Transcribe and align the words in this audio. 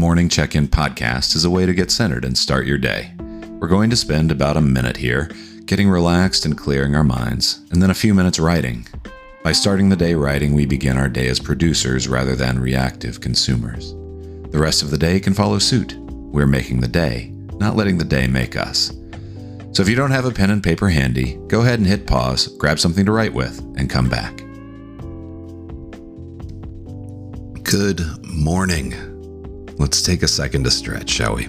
Morning 0.00 0.30
Check 0.30 0.56
In 0.56 0.66
podcast 0.66 1.36
is 1.36 1.44
a 1.44 1.50
way 1.50 1.66
to 1.66 1.74
get 1.74 1.90
centered 1.90 2.24
and 2.24 2.36
start 2.36 2.64
your 2.64 2.78
day. 2.78 3.12
We're 3.18 3.68
going 3.68 3.90
to 3.90 3.96
spend 3.96 4.32
about 4.32 4.56
a 4.56 4.62
minute 4.62 4.96
here, 4.96 5.30
getting 5.66 5.90
relaxed 5.90 6.46
and 6.46 6.56
clearing 6.56 6.94
our 6.96 7.04
minds, 7.04 7.60
and 7.70 7.82
then 7.82 7.90
a 7.90 7.94
few 7.94 8.14
minutes 8.14 8.38
writing. 8.38 8.86
By 9.44 9.52
starting 9.52 9.90
the 9.90 9.96
day 9.96 10.14
writing, 10.14 10.54
we 10.54 10.64
begin 10.64 10.96
our 10.96 11.10
day 11.10 11.28
as 11.28 11.38
producers 11.38 12.08
rather 12.08 12.34
than 12.34 12.60
reactive 12.60 13.20
consumers. 13.20 13.92
The 14.50 14.58
rest 14.58 14.82
of 14.82 14.90
the 14.90 14.96
day 14.96 15.20
can 15.20 15.34
follow 15.34 15.58
suit. 15.58 15.98
We're 15.98 16.46
making 16.46 16.80
the 16.80 16.88
day, 16.88 17.34
not 17.58 17.76
letting 17.76 17.98
the 17.98 18.04
day 18.06 18.26
make 18.26 18.56
us. 18.56 18.96
So 19.72 19.82
if 19.82 19.88
you 19.90 19.96
don't 19.96 20.12
have 20.12 20.24
a 20.24 20.30
pen 20.30 20.50
and 20.50 20.62
paper 20.62 20.88
handy, 20.88 21.34
go 21.48 21.60
ahead 21.60 21.78
and 21.78 21.86
hit 21.86 22.06
pause, 22.06 22.46
grab 22.56 22.78
something 22.78 23.04
to 23.04 23.12
write 23.12 23.34
with, 23.34 23.58
and 23.76 23.90
come 23.90 24.08
back. 24.08 24.38
Good 27.64 28.00
morning. 28.24 29.09
Let's 29.80 30.02
take 30.02 30.22
a 30.22 30.28
second 30.28 30.64
to 30.64 30.70
stretch, 30.70 31.08
shall 31.08 31.36
we? 31.36 31.46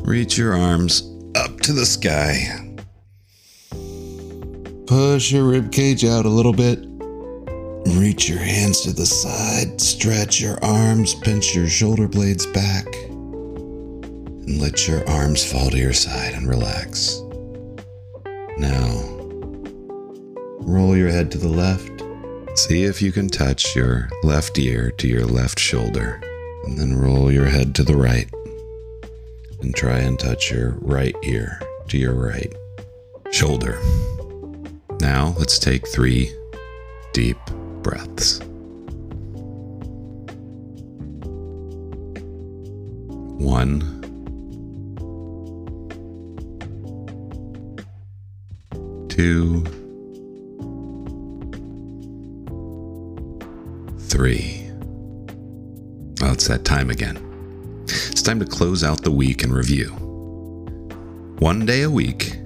Reach 0.00 0.38
your 0.38 0.56
arms 0.56 1.02
up 1.34 1.60
to 1.60 1.74
the 1.74 1.84
sky. 1.84 2.74
Push 4.86 5.30
your 5.30 5.44
rib 5.44 5.70
cage 5.70 6.06
out 6.06 6.24
a 6.24 6.30
little 6.30 6.54
bit. 6.54 6.78
Reach 7.98 8.30
your 8.30 8.38
hands 8.38 8.80
to 8.80 8.94
the 8.94 9.04
side, 9.04 9.78
stretch 9.78 10.40
your 10.40 10.58
arms, 10.64 11.14
pinch 11.16 11.54
your 11.54 11.68
shoulder 11.68 12.08
blades 12.08 12.46
back, 12.46 12.86
and 12.96 14.58
let 14.58 14.88
your 14.88 15.06
arms 15.06 15.44
fall 15.44 15.68
to 15.68 15.76
your 15.76 15.92
side 15.92 16.32
and 16.32 16.48
relax. 16.48 17.20
Now, 18.56 19.04
roll 20.60 20.96
your 20.96 21.10
head 21.10 21.30
to 21.32 21.38
the 21.38 21.48
left. 21.48 21.92
See 22.58 22.84
if 22.84 23.02
you 23.02 23.12
can 23.12 23.28
touch 23.28 23.76
your 23.76 24.08
left 24.22 24.58
ear 24.58 24.90
to 24.92 25.06
your 25.06 25.26
left 25.26 25.58
shoulder, 25.58 26.22
and 26.68 26.78
then 26.78 26.94
roll 26.94 27.32
your 27.32 27.46
head 27.46 27.74
to 27.74 27.82
the 27.82 27.96
right. 27.96 28.28
And 29.60 29.74
try 29.74 29.98
and 29.98 30.18
touch 30.18 30.50
your 30.50 30.72
right 30.80 31.16
ear 31.22 31.60
to 31.88 31.98
your 31.98 32.14
right 32.14 32.54
shoulder. 33.30 33.80
Now, 35.00 35.34
let's 35.38 35.58
take 35.58 35.88
three 35.88 36.30
deep 37.12 37.38
breaths. 37.82 38.40
One. 43.38 43.94
Two. 49.08 49.64
Three. 53.98 54.67
Well, 56.20 56.32
it's 56.32 56.48
that 56.48 56.64
time 56.64 56.90
again. 56.90 57.24
It's 57.84 58.22
time 58.22 58.40
to 58.40 58.46
close 58.46 58.82
out 58.82 59.02
the 59.02 59.12
week 59.12 59.44
and 59.44 59.52
review. 59.52 59.90
One 61.38 61.64
day 61.64 61.82
a 61.82 61.90
week, 61.90 62.36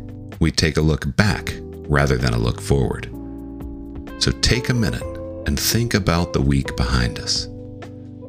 we 0.41 0.51
take 0.51 0.77
a 0.77 0.83
look 0.83 1.17
back 1.17 1.55
rather 1.89 2.19
than 2.19 2.35
a 2.35 2.39
look 2.39 2.61
forward. 2.61 3.09
So 4.19 4.31
take 4.41 4.69
a 4.69 4.75
minute 4.75 5.03
and 5.47 5.59
think 5.59 5.95
about 5.95 6.35
the 6.35 6.43
week 6.43 6.77
behind 6.77 7.19
us. 7.19 7.49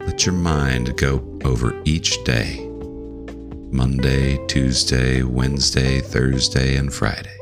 Let 0.05 0.25
your 0.25 0.33
mind 0.33 0.95
go 0.97 1.39
over 1.43 1.79
each 1.83 2.23
day 2.23 2.69
Monday, 3.71 4.37
Tuesday, 4.47 5.23
Wednesday, 5.23 5.99
Thursday, 5.99 6.77
and 6.77 6.93
Friday. 6.93 7.37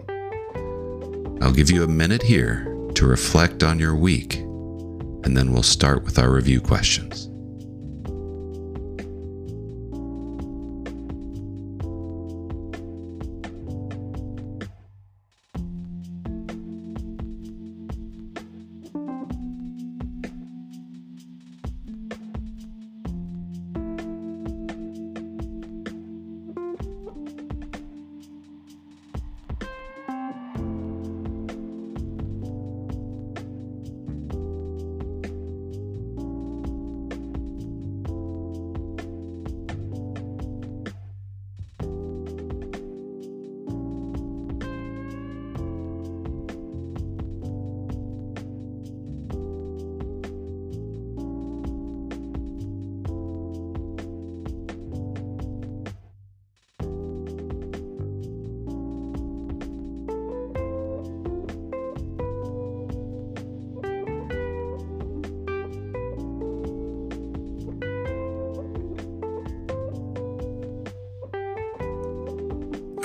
I'll 1.41 1.51
give 1.51 1.69
you 1.69 1.83
a 1.83 1.87
minute 1.87 2.23
here 2.23 2.65
to 2.95 3.05
reflect 3.05 3.63
on 3.63 3.79
your 3.79 3.95
week, 3.95 4.35
and 4.35 5.35
then 5.35 5.51
we'll 5.51 5.61
start 5.61 6.03
with 6.03 6.17
our 6.17 6.31
review 6.31 6.61
questions. 6.61 7.30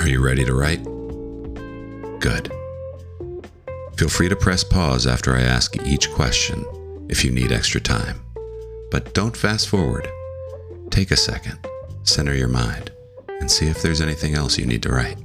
Are 0.07 0.09
you 0.09 0.25
ready 0.25 0.45
to 0.45 0.55
write? 0.55 0.85
Good. 2.21 2.53
Feel 3.97 4.09
free 4.09 4.29
to 4.29 4.37
press 4.37 4.63
pause 4.63 5.05
after 5.05 5.35
I 5.35 5.41
ask 5.41 5.77
each 5.85 6.13
question 6.13 6.65
if 7.09 7.25
you 7.25 7.33
need 7.33 7.51
extra 7.51 7.81
time. 7.81 8.23
But 8.93 9.15
don't 9.15 9.37
fast 9.37 9.69
forward. 9.69 10.09
Take 10.91 11.11
a 11.11 11.17
second, 11.17 11.59
center 12.05 12.35
your 12.35 12.47
mind, 12.47 12.93
and 13.41 13.51
see 13.51 13.67
if 13.67 13.83
there's 13.83 14.01
anything 14.01 14.37
else 14.37 14.57
you 14.57 14.65
need 14.65 14.85
to 14.85 14.91
write. 14.91 15.19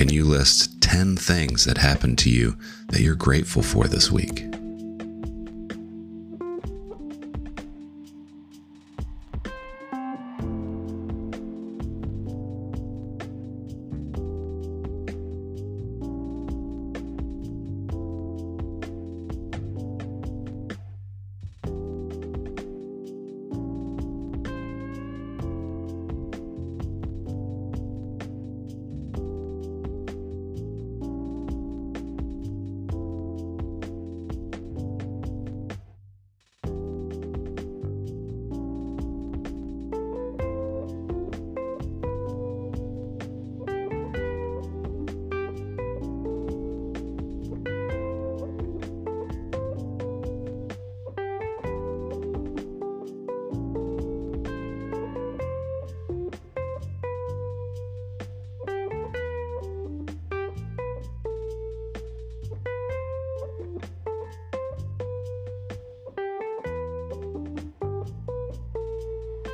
Can 0.00 0.08
you 0.08 0.24
list 0.24 0.80
10 0.80 1.18
things 1.18 1.66
that 1.66 1.76
happened 1.76 2.16
to 2.20 2.30
you 2.30 2.56
that 2.88 3.02
you're 3.02 3.14
grateful 3.14 3.60
for 3.60 3.86
this 3.86 4.10
week? 4.10 4.59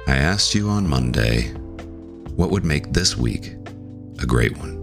I 0.08 0.16
asked 0.16 0.54
you 0.54 0.68
on 0.68 0.88
Monday 0.88 1.48
what 2.36 2.50
would 2.50 2.64
make 2.64 2.92
this 2.92 3.16
week 3.16 3.54
a 4.20 4.26
great 4.26 4.56
one. 4.56 4.75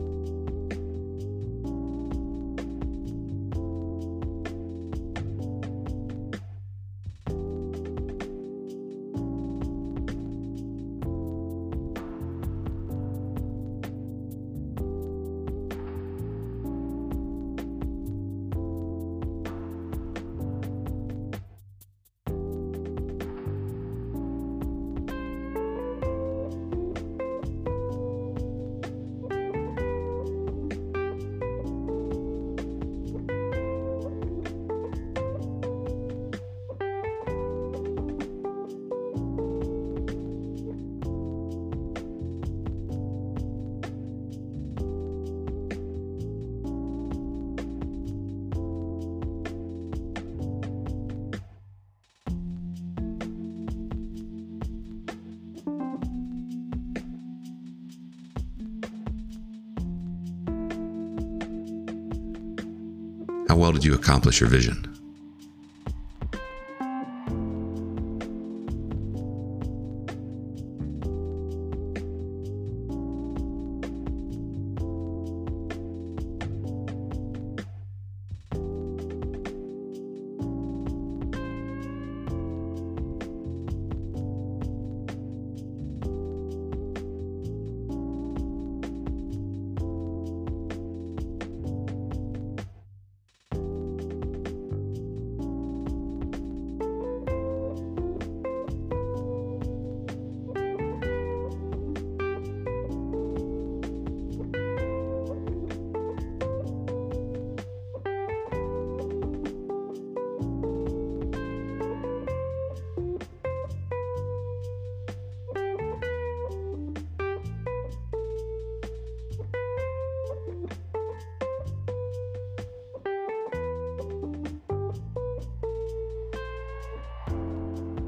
How 63.54 63.58
well 63.60 63.72
did 63.72 63.86
you 63.86 63.94
accomplish 63.94 64.42
your 64.42 64.50
vision? 64.50 64.93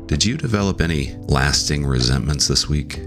Did 0.07 0.23
you 0.23 0.37
develop 0.37 0.81
any 0.81 1.15
lasting 1.27 1.83
resentments 1.83 2.47
this 2.47 2.69
week? 2.69 2.99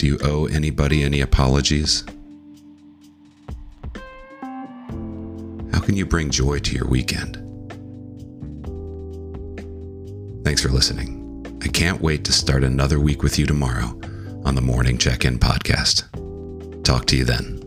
Do 0.00 0.06
you 0.06 0.18
owe 0.24 0.46
anybody 0.46 1.02
any 1.02 1.20
apologies? 1.20 2.04
How 5.74 5.80
can 5.80 5.94
you 5.94 6.06
bring 6.06 6.30
joy 6.30 6.60
to 6.60 6.74
your 6.74 6.88
weekend? 6.88 7.36
Thanks 10.42 10.62
for 10.62 10.70
listening. 10.70 11.58
I 11.62 11.68
can't 11.68 12.00
wait 12.00 12.24
to 12.24 12.32
start 12.32 12.64
another 12.64 12.98
week 12.98 13.22
with 13.22 13.38
you 13.38 13.44
tomorrow 13.44 13.88
on 14.46 14.54
the 14.54 14.62
Morning 14.62 14.96
Check 14.96 15.26
In 15.26 15.38
podcast. 15.38 16.04
Talk 16.82 17.04
to 17.08 17.16
you 17.18 17.26
then. 17.26 17.59